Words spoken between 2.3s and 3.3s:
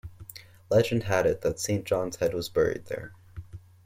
was buried there.